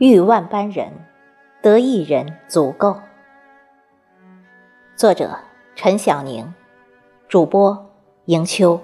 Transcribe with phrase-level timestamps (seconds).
[0.00, 0.90] 遇万般人，
[1.60, 2.98] 得一人足够。
[4.96, 5.36] 作者：
[5.74, 6.54] 陈晓宁，
[7.28, 7.90] 主播：
[8.24, 8.80] 迎秋。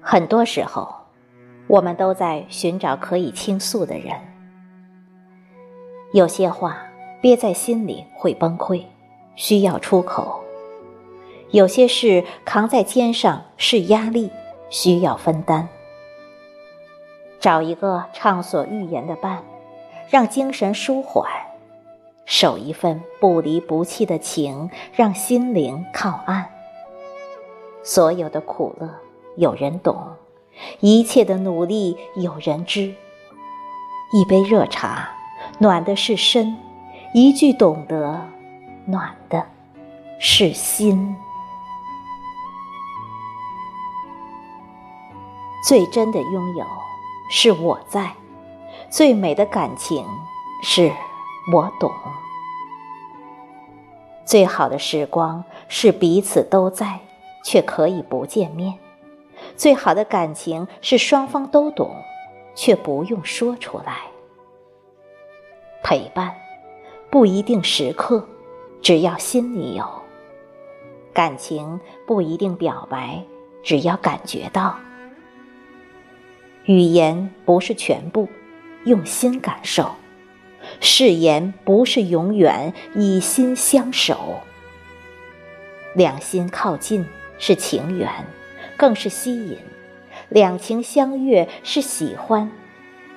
[0.00, 0.94] 很多时候，
[1.66, 4.33] 我们都在寻找可以倾诉的人。
[6.14, 6.80] 有些话
[7.20, 8.84] 憋在心里会崩溃，
[9.34, 10.44] 需要出口；
[11.50, 14.30] 有些事扛在肩上是压力，
[14.70, 15.68] 需要分担。
[17.40, 19.42] 找一个畅所欲言的伴，
[20.08, 21.26] 让精神舒缓；
[22.26, 26.48] 守一份不离不弃的情，让心灵靠岸。
[27.82, 28.88] 所有的苦乐
[29.36, 30.00] 有人懂，
[30.78, 32.94] 一切的努力有人知。
[34.12, 35.10] 一杯热茶。
[35.58, 36.56] 暖的是身，
[37.12, 38.20] 一句懂得，
[38.86, 39.46] 暖的
[40.18, 41.16] 是心。
[45.66, 46.66] 最真的拥有
[47.30, 48.12] 是我在，
[48.90, 50.04] 最美的感情
[50.62, 50.92] 是
[51.52, 51.90] 我懂。
[54.26, 56.98] 最好的时光是彼此都在，
[57.44, 58.78] 却可以不见面。
[59.56, 61.94] 最好的感情是双方都懂，
[62.56, 64.13] 却不用说出来。
[65.84, 66.34] 陪伴
[67.10, 68.26] 不一定时刻，
[68.80, 69.84] 只要心里有；
[71.12, 73.22] 感情不一定表白，
[73.62, 74.76] 只要感觉到。
[76.64, 78.26] 语言不是全部，
[78.84, 79.84] 用心感受；
[80.80, 84.40] 誓言不是永远，以心相守。
[85.94, 87.04] 两心靠近
[87.38, 88.10] 是情缘，
[88.78, 89.58] 更是吸引；
[90.30, 92.50] 两情相悦是喜欢，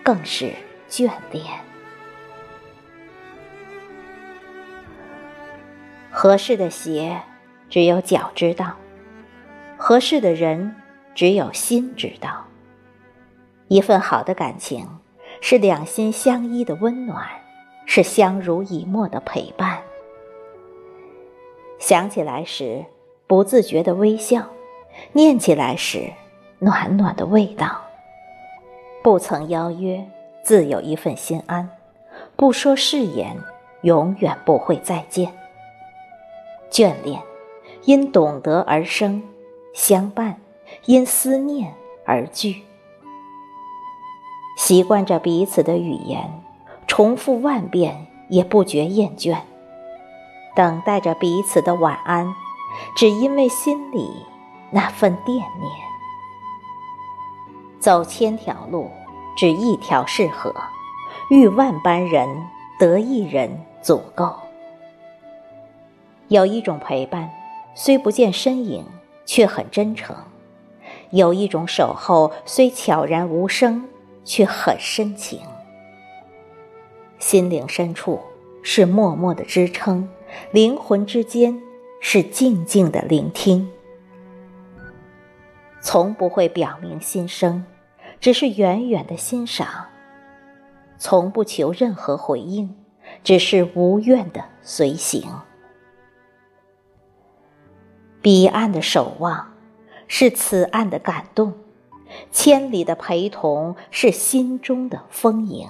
[0.04, 0.52] 更是
[0.90, 1.46] 眷恋。
[6.12, 7.22] 合适的鞋，
[7.70, 8.76] 只有脚知道；
[9.78, 10.76] 合适的人，
[11.14, 12.46] 只有心知道。
[13.68, 14.88] 一份好的感情，
[15.42, 17.28] 是两心相依的温暖，
[17.86, 19.80] 是相濡以沫的陪伴。
[21.80, 22.86] 想起来时，
[23.28, 24.42] 不自觉的微笑；
[25.12, 26.12] 念起来时，
[26.60, 27.82] 暖暖的味道。
[29.04, 30.04] 不曾邀约，
[30.42, 31.68] 自有一份心安；
[32.36, 33.38] 不说誓言，
[33.82, 35.32] 永远不会再见。
[36.78, 37.20] 眷恋，
[37.86, 39.24] 因懂得而生；
[39.74, 40.40] 相伴，
[40.86, 41.74] 因思念
[42.06, 42.62] 而聚。
[44.60, 46.44] 习惯着彼此的语言，
[46.86, 49.40] 重复万遍也不觉厌倦。
[50.56, 52.36] 等待着彼此的晚安，
[52.96, 54.08] 只因为心里
[54.70, 55.72] 那份惦念。
[57.80, 58.92] 走千条路，
[59.36, 60.52] 只一条适合；
[61.32, 64.32] 遇万般人，得一人足够。
[66.30, 67.30] 有一种陪伴，
[67.74, 68.86] 虽不见身影，
[69.26, 70.16] 却很真诚；
[71.12, 73.88] 有一种守候，虽悄然无声，
[74.26, 75.40] 却很深情。
[77.18, 78.20] 心灵深处
[78.62, 80.08] 是默默的支撑，
[80.52, 81.60] 灵魂之间
[82.02, 83.70] 是静静的聆听。
[85.80, 87.64] 从不会表明心声，
[88.20, 89.66] 只是远远的欣赏；
[90.98, 92.76] 从不求任何回应，
[93.24, 95.24] 只是无怨的随行。
[98.28, 99.54] 彼岸的守望，
[100.10, 101.54] 是此岸的感动；
[102.30, 105.70] 千里的陪同，是心中的丰盈。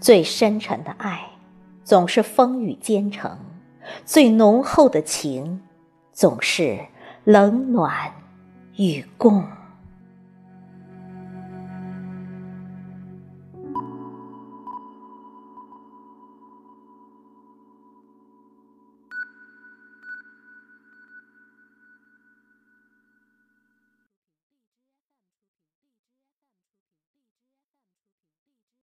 [0.00, 1.32] 最深沉的爱，
[1.84, 3.32] 总是风雨兼程；
[4.06, 5.60] 最浓厚的情，
[6.14, 6.86] 总是
[7.24, 8.10] 冷暖
[8.76, 9.44] 与共。